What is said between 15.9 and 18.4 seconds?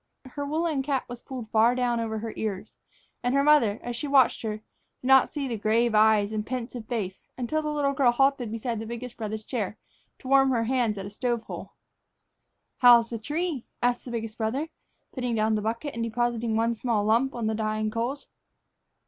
and depositing one small lump on the dying coals.